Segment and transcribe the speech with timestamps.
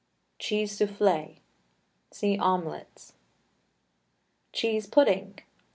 [0.39, 1.35] CHEESE SOUFFLE.
[2.11, 3.13] (See OMELETS.)
[4.51, 5.37] CHEESE PUDDING.